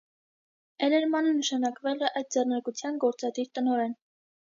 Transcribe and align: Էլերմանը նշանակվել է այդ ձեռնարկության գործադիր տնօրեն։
Էլերմանը 0.87 1.35
նշանակվել 1.43 2.03
է 2.07 2.09
այդ 2.23 2.35
ձեռնարկության 2.39 3.01
գործադիր 3.09 3.55
տնօրեն։ 3.57 3.99